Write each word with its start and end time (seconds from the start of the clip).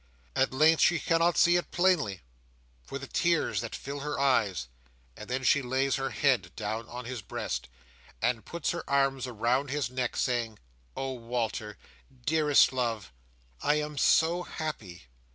At 0.35 0.51
length 0.51 0.81
she 0.81 0.97
cannot 0.99 1.37
see 1.37 1.57
it 1.57 1.69
plainly, 1.69 2.21
for 2.81 2.97
the 2.97 3.05
tears 3.05 3.61
that 3.61 3.75
fill 3.75 3.99
her 3.99 4.19
eyes; 4.19 4.67
and 5.15 5.29
then 5.29 5.43
she 5.43 5.61
lays 5.61 5.97
her 5.97 6.09
head 6.09 6.51
down 6.55 6.89
on 6.89 7.05
his 7.05 7.21
breast, 7.21 7.67
and 8.19 8.43
puts 8.43 8.71
her 8.71 8.83
arms 8.89 9.27
around 9.27 9.69
his 9.69 9.91
neck, 9.91 10.15
saying, 10.17 10.57
"Oh 10.97 11.11
Walter, 11.13 11.77
dearest 12.25 12.73
love, 12.73 13.13
I 13.61 13.75
am 13.75 13.95
so 13.95 14.41
happy!" 14.41 15.03